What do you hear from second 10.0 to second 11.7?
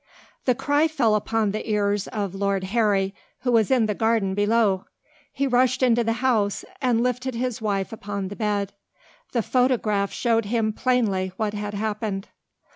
showed him plainly what